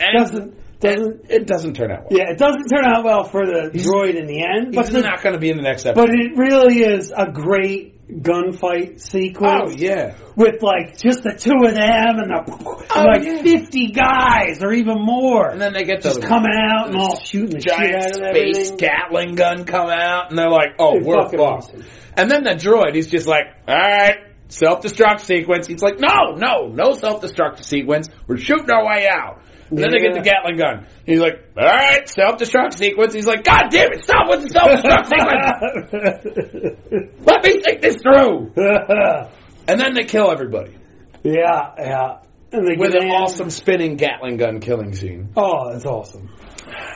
and 0.00 0.18
doesn't 0.18 0.80
doesn't 0.80 1.30
it 1.30 1.46
doesn't 1.46 1.74
turn 1.74 1.90
out 1.90 2.10
well. 2.10 2.18
yeah 2.18 2.30
it 2.30 2.38
doesn't 2.38 2.66
turn 2.68 2.84
out 2.86 3.04
well 3.04 3.24
for 3.24 3.44
the 3.44 3.70
droid 3.74 4.14
in 4.18 4.26
the 4.26 4.42
end, 4.42 4.74
but 4.74 4.86
He's 4.86 4.94
the, 4.94 5.02
not 5.02 5.22
going 5.22 5.34
to 5.34 5.38
be 5.40 5.50
in 5.50 5.56
the 5.56 5.62
next 5.62 5.84
episode. 5.86 6.06
but 6.06 6.14
it 6.14 6.36
really 6.36 6.80
is 6.82 7.12
a 7.16 7.30
great 7.30 7.96
gunfight 8.10 9.00
sequence. 9.00 9.62
oh 9.66 9.70
yeah, 9.76 10.16
with 10.36 10.62
like 10.62 10.96
just 10.98 11.22
the 11.22 11.32
two 11.38 11.52
of 11.64 11.74
them 11.74 12.18
and, 12.18 12.30
the, 12.30 12.86
Oh, 12.96 13.04
like 13.04 13.22
yeah. 13.24 13.42
fifty 13.42 13.88
guys 13.92 14.62
or 14.62 14.72
even 14.72 14.96
more, 15.04 15.48
and 15.50 15.60
then 15.60 15.72
they 15.74 15.84
get 15.84 16.02
just 16.02 16.22
coming 16.22 16.50
out 16.52 16.88
and 16.88 16.96
all 16.96 17.20
shooting 17.20 17.50
the 17.50 17.60
shit 17.60 17.72
giant 17.72 17.96
out 17.96 18.20
of 18.20 18.36
space. 18.36 18.70
Gatling 18.72 19.34
gun 19.36 19.64
come 19.64 19.88
out, 19.90 20.30
and 20.30 20.38
they're 20.38 20.50
like, 20.50 20.70
"Oh, 20.78 20.96
It's 20.96 21.06
we're 21.06 21.22
fucked." 21.22 21.34
awesome. 21.36 21.84
And 22.16 22.28
then 22.30 22.42
the 22.42 22.50
droid, 22.50 22.94
he's 22.94 23.06
just 23.06 23.28
like, 23.28 23.44
"All 23.68 23.76
right, 23.76 24.16
self 24.48 24.80
destruct 24.82 25.20
sequence." 25.20 25.66
He's 25.68 25.82
like, 25.82 26.00
"No, 26.00 26.34
no, 26.36 26.66
no 26.66 26.92
self 26.94 27.20
destruct 27.22 27.62
sequence. 27.62 28.08
We're 28.26 28.38
shooting 28.38 28.70
our 28.70 28.84
way 28.86 29.06
out." 29.08 29.42
And 29.70 29.78
then 29.78 29.92
they 29.92 30.00
get 30.00 30.14
the 30.14 30.20
Gatling 30.20 30.56
gun. 30.56 30.86
He's 31.06 31.20
like, 31.20 31.44
"All 31.56 31.64
right, 31.64 32.08
self 32.08 32.38
destruct 32.38 32.74
sequence." 32.74 33.14
He's 33.14 33.26
like, 33.26 33.44
"God 33.44 33.68
damn 33.70 33.92
it, 33.92 34.02
stop 34.02 34.28
with 34.28 34.42
the 34.42 34.48
self 34.50 34.72
destruct 34.72 35.06
sequence! 35.06 37.12
Let 37.24 37.44
me 37.44 37.60
think 37.62 37.80
this 37.80 37.96
through." 38.02 38.52
And 39.68 39.78
then 39.78 39.92
they 39.94 40.02
kill 40.02 40.32
everybody 40.32 40.74
yeah, 41.22 41.74
yeah. 41.78 42.18
And 42.52 42.66
they 42.66 42.76
with 42.76 42.92
get 42.92 43.02
an 43.02 43.08
in. 43.08 43.14
awesome 43.14 43.50
spinning 43.50 43.96
Gatling 43.96 44.36
gun 44.36 44.60
killing 44.60 44.94
scene. 44.94 45.30
Oh, 45.36 45.72
that's 45.72 45.84
awesome. 45.84 46.30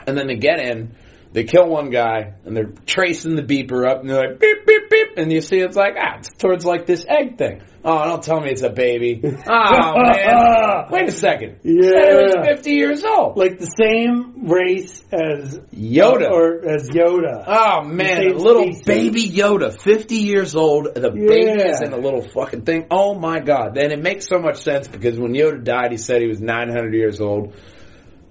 And 0.06 0.16
then 0.16 0.26
they 0.26 0.36
get 0.36 0.58
in, 0.58 0.94
they 1.34 1.44
kill 1.44 1.68
one 1.68 1.90
guy, 1.90 2.32
and 2.46 2.56
they're 2.56 2.72
tracing 2.86 3.36
the 3.36 3.42
beeper 3.42 3.86
up, 3.86 4.00
and 4.00 4.08
they're 4.08 4.28
like, 4.30 4.40
beep, 4.40 4.64
beep, 4.66 4.88
beep 4.88 5.08
and 5.16 5.30
you 5.32 5.40
see 5.40 5.58
it's 5.58 5.76
like 5.76 5.94
ah, 5.98 6.16
it's 6.18 6.30
towards 6.38 6.64
like 6.64 6.86
this 6.86 7.04
egg 7.08 7.36
thing. 7.38 7.62
Oh, 7.84 8.04
don't 8.06 8.22
tell 8.22 8.40
me 8.40 8.50
it's 8.50 8.62
a 8.62 8.70
baby. 8.70 9.20
Oh 9.46 9.92
man, 10.02 10.86
wait 10.90 11.08
a 11.08 11.12
second. 11.12 11.58
Yeah. 11.62 11.90
it 11.92 12.36
was 12.36 12.46
fifty 12.48 12.72
years 12.72 13.04
old. 13.04 13.36
Like 13.36 13.58
the 13.58 13.66
same 13.66 14.48
race 14.48 15.04
as 15.12 15.58
Yoda. 15.74 16.30
or 16.30 16.66
as 16.68 16.88
Yoda. 16.88 17.44
Oh 17.46 17.82
man, 17.84 18.26
a 18.26 18.34
little 18.34 18.72
species. 18.72 18.82
baby 18.84 19.28
Yoda, 19.28 19.78
50 19.80 20.14
years 20.16 20.54
old, 20.56 20.94
the 20.94 21.12
Yeah. 21.14 21.26
baby's 21.28 21.80
in 21.82 21.92
a 21.92 21.98
little 21.98 22.22
fucking 22.22 22.62
thing. 22.62 22.86
Oh 22.90 23.14
my 23.14 23.40
god. 23.40 23.76
And 23.76 23.92
it 23.92 24.00
makes 24.02 24.26
so 24.26 24.38
much 24.38 24.62
sense 24.62 24.88
because 24.88 25.18
when 25.18 25.32
Yoda 25.34 25.62
died, 25.62 25.90
he 25.92 25.98
said 25.98 26.22
he 26.22 26.28
was 26.28 26.40
900 26.40 26.94
years 26.94 27.20
old. 27.20 27.54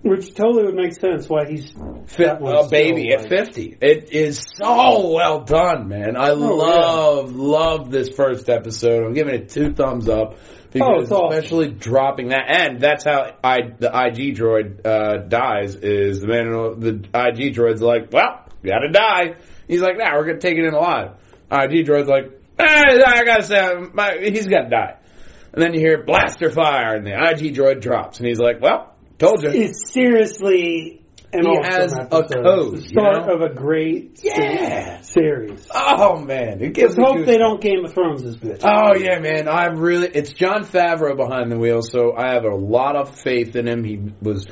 Which 0.04 0.34
totally 0.36 0.66
would 0.66 0.76
make 0.76 0.94
sense 0.94 1.30
why 1.30 1.46
he's 1.50 1.72
Fi- 2.08 2.26
That 2.26 2.42
was 2.42 2.68
a 2.68 2.70
baby 2.70 3.14
at 3.14 3.30
50. 3.30 3.78
It 3.80 4.12
is 4.12 4.44
so 4.58 5.12
well 5.14 5.42
done, 5.46 5.88
man. 5.88 6.18
I 6.18 6.32
Oh, 6.32 6.36
love, 6.36 7.34
love 7.34 7.90
this 7.90 8.10
first 8.10 8.50
episode. 8.50 9.06
I'm 9.06 9.14
giving 9.14 9.34
it 9.34 9.50
two 9.50 9.74
thumbs 9.74 10.10
up. 10.10 10.36
Because 10.72 10.90
Oh, 10.90 11.02
it's 11.04 11.12
awesome. 11.12 11.38
especially 11.38 11.70
dropping 11.70 12.30
that, 12.30 12.46
and 12.50 12.82
that's 12.82 13.06
how 13.06 13.32
I 13.44 13.60
the 13.78 13.88
IG 13.90 14.36
droid 14.36 14.86
uh, 14.86 15.18
dies. 15.28 15.76
Is 15.76 16.20
the 16.22 16.28
man 16.28 16.50
the 16.80 16.96
IG 17.14 17.56
droid's 17.56 17.82
like, 17.82 18.12
well, 18.12 18.44
you 18.64 18.72
gotta 18.72 18.90
die. 18.92 19.36
He's 19.68 19.82
like, 19.82 19.98
nah, 19.98 20.16
we're 20.18 20.26
gonna 20.26 20.40
take 20.40 20.58
it 20.58 20.66
in 20.66 20.74
alive. 20.74 21.12
IG 21.52 21.86
droid's 21.86 22.08
like, 22.10 22.26
eh, 22.60 23.02
I 23.06 23.24
gotta 23.24 23.44
say, 23.44 23.74
my, 23.94 24.18
he's 24.20 24.48
gotta 24.48 24.70
die. 24.70 24.96
And 25.54 25.62
then 25.62 25.76
you 25.76 25.80
hear 25.80 26.04
blaster 26.04 26.50
fire, 26.50 26.96
and 26.96 27.06
the 27.06 27.12
IG 27.14 27.56
droid 27.56 27.80
drops, 27.80 28.18
and 28.18 28.28
he's 28.28 28.40
like, 28.40 28.60
well, 28.60 28.93
told 29.18 29.44
you. 29.44 29.50
is 29.50 29.92
seriously 29.92 31.00
an 31.32 31.46
He 31.48 31.58
has 31.64 31.94
a 31.94 32.06
code, 32.06 32.26
It's 32.76 32.84
the 32.84 32.90
start 32.90 33.26
you 33.28 33.34
of 33.34 33.42
a 33.42 33.54
great 33.54 34.20
Yeah. 34.24 35.02
series. 35.02 35.68
Oh 35.74 36.20
man, 36.20 36.62
it 36.62 36.74
gives 36.74 36.96
Let's 36.98 37.10
hope 37.10 37.18
goosebumps. 37.22 37.26
they 37.26 37.38
don't 37.38 37.60
Game 37.62 37.86
of 37.86 37.94
Thrones 37.94 38.22
this 38.24 38.36
bitch. 38.36 38.62
Oh 38.64 38.96
yeah, 38.96 39.20
man. 39.20 39.48
I'm 39.48 39.78
really. 39.80 40.08
It's 40.10 40.32
Jon 40.32 40.64
Favreau 40.64 41.18
behind 41.18 41.52
the 41.52 41.58
wheel, 41.58 41.82
so 41.82 42.14
I 42.16 42.34
have 42.34 42.46
a 42.46 42.56
lot 42.56 42.96
of 42.96 43.20
faith 43.20 43.56
in 43.56 43.68
him. 43.68 43.84
He 43.84 44.00
was 44.22 44.46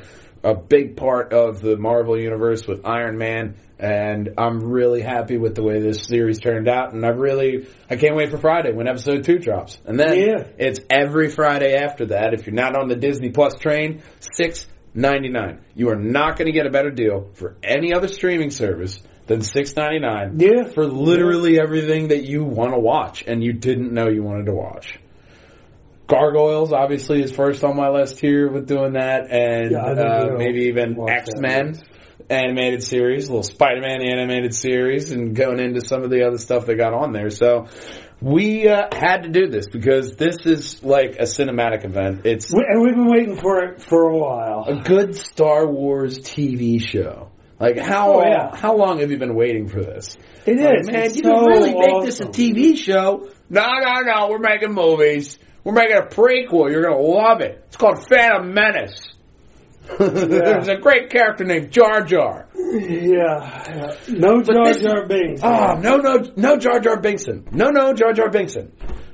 a 0.44 0.56
big 0.56 0.98
part 0.98 1.34
of 1.34 1.62
the 1.62 1.78
Marvel 1.78 2.20
universe 2.20 2.66
with 2.68 2.86
Iron 2.86 3.18
Man, 3.18 3.56
and 3.80 4.30
I'm 4.38 4.60
really 4.64 5.02
happy 5.02 5.38
with 5.38 5.56
the 5.56 5.64
way 5.64 5.80
this 5.80 6.06
series 6.08 6.40
turned 6.40 6.68
out. 6.68 6.94
And 6.94 7.06
I 7.06 7.10
really, 7.10 7.68
I 7.90 7.96
can't 7.96 8.16
wait 8.16 8.32
for 8.32 8.38
Friday 8.38 8.72
when 8.72 8.88
episode 8.88 9.24
two 9.24 9.38
drops, 9.40 9.78
and 9.86 10.00
then 10.00 10.18
Yeah. 10.18 10.44
it's 10.58 10.80
every 10.90 11.30
Friday 11.30 11.76
after 11.76 12.08
that. 12.08 12.34
If 12.34 12.46
you're 12.48 12.56
not 12.56 12.76
on 12.76 12.88
the 12.88 12.96
Disney 12.96 13.30
Plus 13.30 13.54
train, 13.60 14.02
six 14.20 14.68
ninety 14.94 15.30
nine. 15.30 15.60
You 15.76 15.90
are 15.90 15.96
not 15.96 16.38
going 16.38 16.48
to 16.48 16.52
get 16.52 16.66
a 16.66 16.70
better 16.70 16.92
deal 16.92 17.30
for 17.34 17.56
any 17.64 17.94
other 17.94 18.08
streaming 18.10 18.50
service 18.50 19.02
than 19.28 19.42
six 19.42 19.76
ninety 19.76 20.00
nine 20.00 20.38
Yeah. 20.40 20.64
for 20.64 20.86
literally 20.86 21.60
everything 21.60 22.10
that 22.10 22.24
you 22.26 22.44
want 22.44 22.74
to 22.74 22.80
watch 22.80 23.24
and 23.26 23.42
you 23.44 23.54
didn't 23.54 23.94
know 23.94 24.10
you 24.10 24.22
wanted 24.24 24.48
to 24.48 24.54
watch. 24.54 25.00
Gargoyles 26.12 26.74
obviously 26.74 27.24
is 27.24 27.32
first 27.32 27.64
on 27.64 27.76
my 27.78 27.90
list 27.90 28.20
here 28.20 28.52
with 28.52 28.68
doing 28.68 28.94
that, 28.94 29.32
and 29.32 29.72
Yeah, 29.72 29.80
uh, 29.86 30.36
maybe 30.38 30.66
even 30.66 30.98
X 31.10 31.30
Men 31.38 31.82
animated 32.30 32.84
series, 32.84 33.30
little 33.30 33.44
Spider 33.44 33.82
Man 33.82 34.02
animated 34.02 34.54
series, 34.54 35.12
and 35.12 35.36
going 35.36 35.60
into 35.60 35.80
some 35.82 36.04
of 36.04 36.10
the 36.10 36.28
other 36.28 36.38
stuff 36.38 36.66
they 36.66 36.76
got 36.76 36.94
on 36.94 37.14
there. 37.14 37.30
So 37.30 37.68
we 38.22 38.68
uh, 38.68 38.88
had 38.92 39.24
to 39.24 39.30
do 39.30 39.48
this 39.48 39.68
because 39.68 40.16
this 40.18 40.38
is 40.46 40.84
like 40.84 41.16
a 41.16 41.24
cinematic 41.24 41.86
event. 41.86 42.26
It's 42.26 42.52
and 42.52 42.82
we've 42.82 42.94
been 42.94 43.10
waiting 43.10 43.38
for 43.38 43.64
it 43.64 43.82
for 43.82 44.04
a 44.10 44.18
while. 44.18 44.66
a 44.68 44.82
good 44.82 45.16
Star 45.16 45.66
Wars 45.66 46.20
TV 46.20 46.82
show. 46.82 47.32
Like 47.60 47.78
how 47.80 48.20
Oh, 48.20 48.24
yeah. 48.28 48.56
how 48.56 48.76
long 48.76 49.00
have 49.00 49.12
you 49.12 49.18
been 49.18 49.36
waiting 49.36 49.68
for 49.70 49.82
this? 49.82 50.18
It 50.46 50.58
Like, 50.58 50.82
is. 50.82 50.88
man, 50.88 51.04
It's 51.04 51.16
you 51.18 51.24
so 51.24 51.32
can 51.40 51.46
really 51.46 51.74
make 51.74 52.04
this 52.06 52.20
a. 52.20 52.24
TV 52.26 52.76
show. 52.76 53.30
No, 53.50 53.66
no, 53.80 54.02
no. 54.02 54.28
We're 54.30 54.40
making 54.40 54.74
movies. 54.74 55.38
We're 55.64 55.74
making 55.74 55.98
a 55.98 56.02
prequel. 56.02 56.72
You're 56.72 56.84
gonna 56.84 56.98
love 56.98 57.42
it. 57.42 57.64
It's 57.68 57.78
called 57.78 58.06
Phantom 58.08 58.54
Menace. 58.54 59.08
There's 60.00 60.68
a 60.68 60.78
great 60.78 61.10
character 61.10 61.44
named 61.44 61.72
Jar 61.72 62.02
Jar. 62.02 62.48
Yeah. 62.56 62.70
yeah. 62.80 63.96
No 64.08 64.42
Jar 64.42 64.74
Jar 64.74 65.06
Binks. 65.08 65.42
Oh 65.44 65.74
no, 65.80 65.98
no, 65.98 66.24
no 66.36 66.58
Jar 66.58 66.80
Jar 66.80 67.02
Binkson. 67.02 67.52
No, 67.52 67.70
no 67.70 67.94
Jar 67.94 68.14
Jar 68.14 68.30
Binkson. 68.30 68.72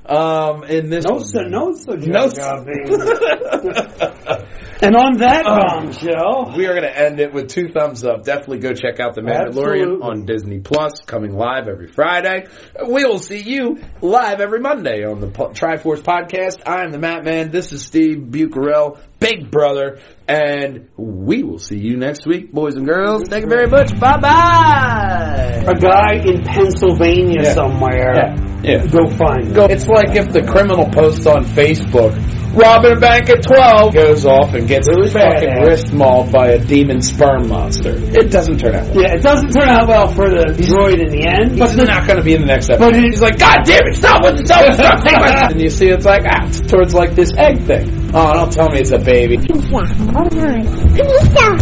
Um, 0.08 0.64
in 0.64 0.88
this 0.88 1.04
no, 1.04 1.16
one. 1.16 1.24
so, 1.26 1.40
no, 1.42 1.72
so 1.74 1.94
Jar 1.96 2.08
No, 2.08 2.28
Jar 2.30 2.64
And 4.80 4.94
on 4.96 5.16
that 5.18 5.42
bombshell, 5.44 6.54
We 6.56 6.66
are 6.66 6.70
going 6.72 6.84
to 6.84 6.96
end 6.98 7.18
it 7.18 7.32
with 7.34 7.48
two 7.48 7.68
thumbs 7.68 8.04
up. 8.04 8.22
Definitely 8.22 8.60
go 8.60 8.72
check 8.74 9.00
out 9.00 9.14
The 9.16 9.22
Mandalorian 9.22 9.48
Absolutely. 9.82 10.08
on 10.08 10.24
Disney 10.24 10.60
Plus, 10.60 11.00
coming 11.04 11.32
live 11.34 11.66
every 11.66 11.88
Friday. 11.88 12.46
We 12.88 13.04
will 13.04 13.18
see 13.18 13.40
you 13.40 13.78
live 14.00 14.40
every 14.40 14.60
Monday 14.60 15.04
on 15.04 15.20
the 15.20 15.26
Po- 15.28 15.48
Triforce 15.50 16.00
Podcast. 16.00 16.62
I 16.64 16.84
am 16.84 16.92
the 16.92 16.98
Matt 16.98 17.24
Man. 17.24 17.50
This 17.50 17.72
is 17.72 17.84
Steve 17.84 18.18
Bucarell, 18.30 19.00
Big 19.18 19.50
Brother, 19.50 19.98
and 20.28 20.88
we 20.96 21.42
will 21.42 21.58
see 21.58 21.78
you 21.78 21.96
next 21.96 22.24
week, 22.24 22.52
boys 22.52 22.76
and 22.76 22.86
girls. 22.86 23.24
Thank 23.28 23.44
you 23.46 23.50
very 23.50 23.66
much. 23.66 23.98
Bye 23.98 24.18
bye. 24.20 25.64
a 25.66 25.74
guy 25.74 26.22
in 26.24 26.44
Pennsylvania 26.44 27.40
Yeah. 27.42 27.54
somewhere. 27.54 28.14
Yeah, 28.14 28.36
yeah. 28.62 28.86
Go 28.86 29.08
find 29.16 29.48
him. 29.48 29.52
Go. 29.54 29.64
It's 29.66 29.86
like 29.86 30.14
if 30.16 30.28
the 30.32 30.42
criminal 30.42 30.88
posts 30.90 31.26
on 31.26 31.44
Facebook, 31.44 32.12
robbing 32.56 32.96
a 32.96 33.00
bank 33.00 33.28
at 33.30 33.42
12, 33.42 33.94
goes 33.94 34.26
off 34.26 34.54
and 34.54 34.66
gets 34.66 34.88
his 34.88 35.12
fucking 35.12 35.48
badass. 35.48 35.66
wrist 35.66 35.92
mauled 35.92 36.32
by 36.32 36.48
a 36.48 36.58
demon 36.58 37.00
sperm 37.00 37.48
monster. 37.48 37.92
It 37.94 38.30
doesn't 38.30 38.58
turn 38.58 38.74
out 38.74 38.88
well. 38.94 39.02
Yeah, 39.02 39.14
it 39.14 39.22
doesn't 39.22 39.50
turn 39.52 39.68
out 39.68 39.86
well 39.88 40.08
for 40.08 40.28
the 40.28 40.46
droid 40.58 40.98
in 41.04 41.10
the 41.12 41.26
end, 41.28 41.58
But 41.58 41.68
He's 41.70 41.76
but 41.76 41.86
not 41.88 42.06
going 42.06 42.16
to 42.18 42.24
be 42.24 42.34
in 42.34 42.40
the 42.40 42.46
next 42.48 42.68
episode. 42.70 42.90
But 42.90 42.96
it- 42.96 43.04
he's 43.04 43.20
like, 43.22 43.38
God 43.38 43.58
damn 43.64 43.86
it, 43.86 43.94
stop 43.94 44.22
with 44.24 44.38
the 44.38 44.46
stop, 44.46 44.74
stop, 44.74 45.04
take 45.04 45.18
my-" 45.20 45.48
And 45.50 45.60
you 45.60 45.68
see 45.70 45.86
it's 45.88 46.04
like, 46.06 46.22
ah, 46.26 46.46
it's 46.48 46.60
towards 46.60 46.94
like 46.94 47.14
this 47.14 47.30
egg 47.36 47.62
thing. 47.66 48.10
Oh, 48.14 48.32
don't 48.32 48.52
tell 48.52 48.68
me 48.70 48.80
it's 48.80 48.90
a 48.92 48.98
baby. 48.98 49.36
Pizza. 49.36 49.76
All 50.16 50.28
right. 50.34 50.66
Pizza. 50.96 51.56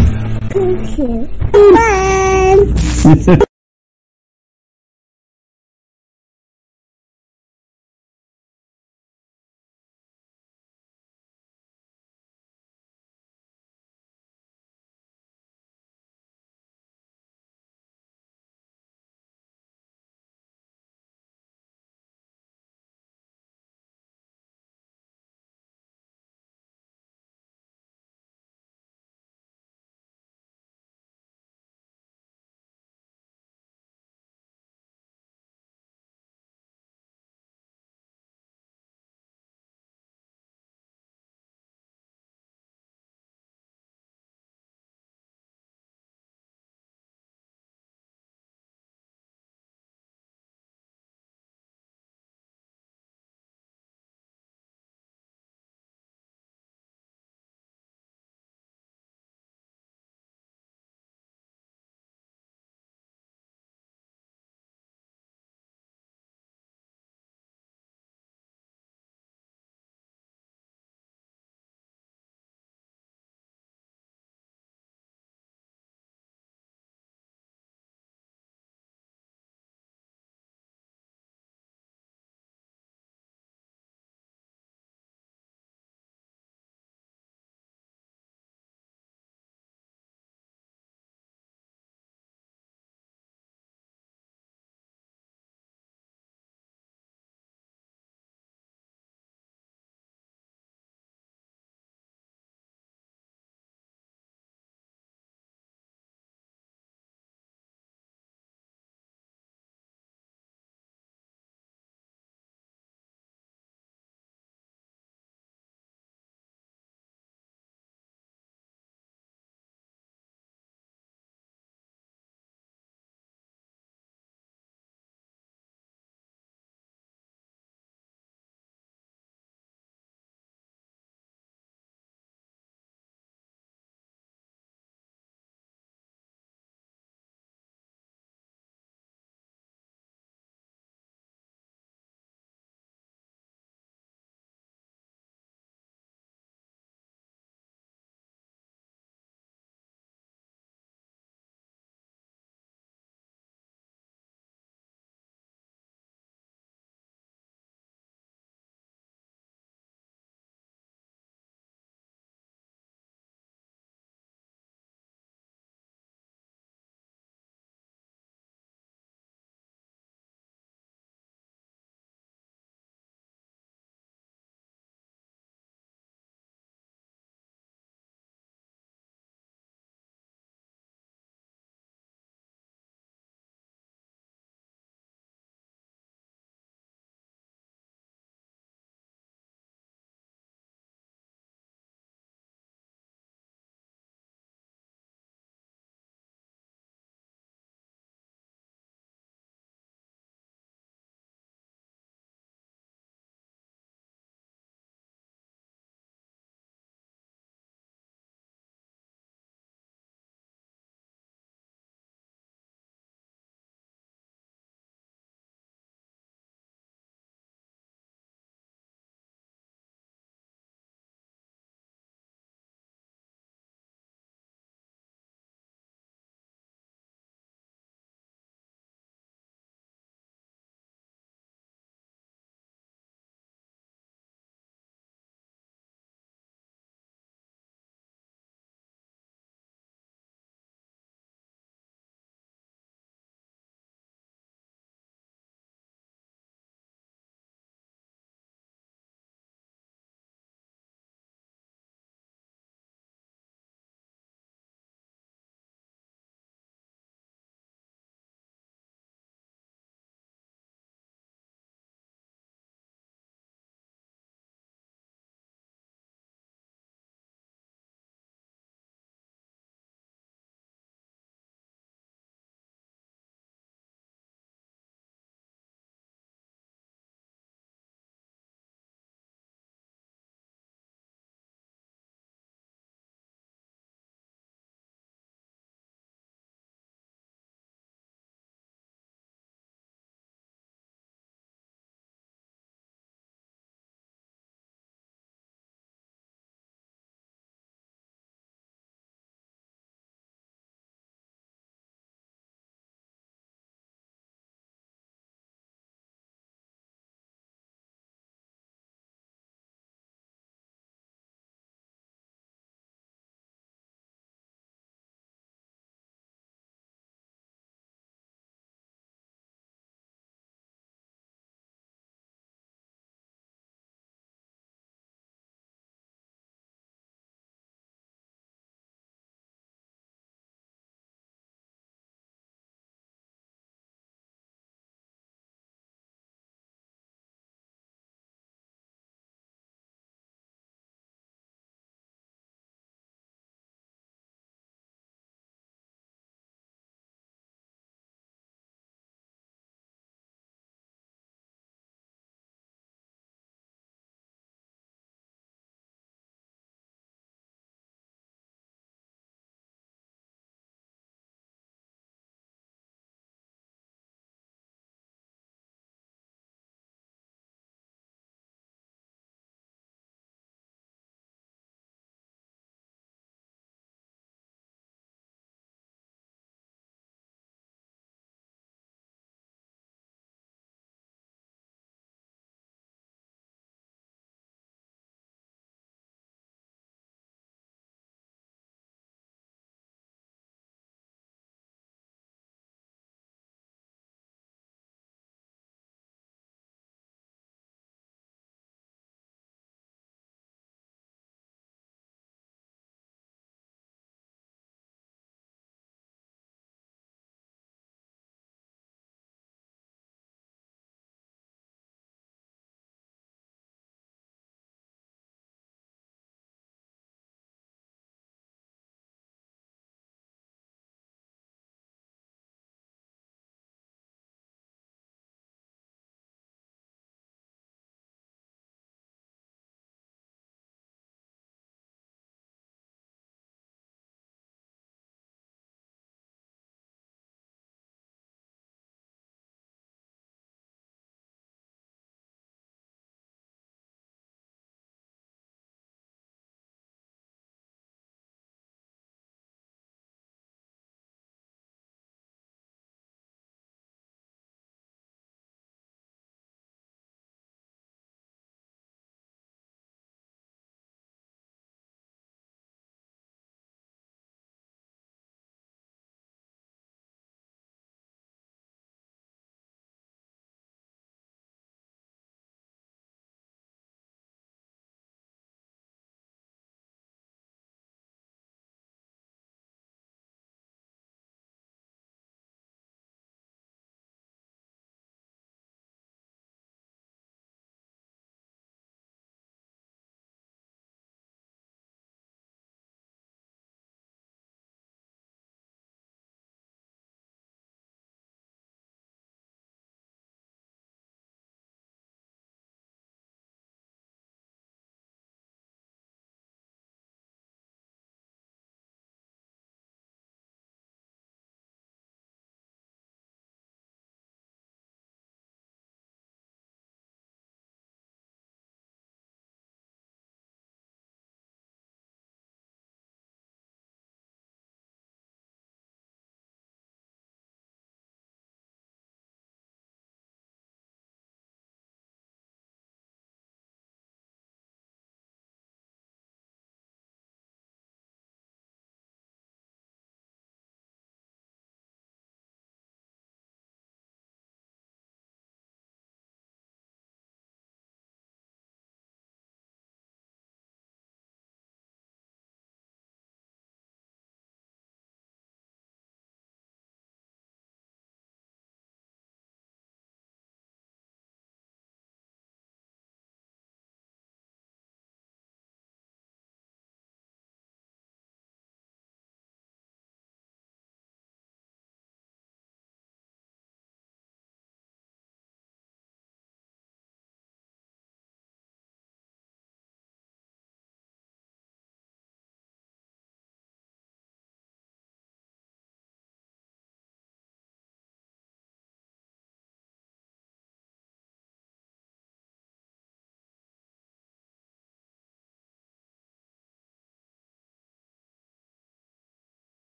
Pizza. 0.52 1.06
Bye. 3.36 3.42